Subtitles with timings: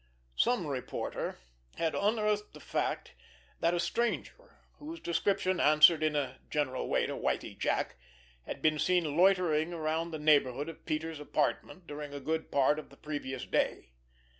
[0.35, 1.37] Some reporter
[1.75, 3.13] had unearthed the fact
[3.59, 7.97] that a stranger, whose description answered in a general way to Whitie Jack,
[8.47, 12.89] had been seen loitering around the neighborhood of Peters' apartment during a good part of
[12.89, 13.91] the previous day.